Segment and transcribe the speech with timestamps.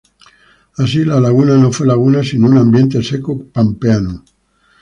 [0.77, 4.25] Así, la laguna no fue laguna, sino un ambiente seco pampeano.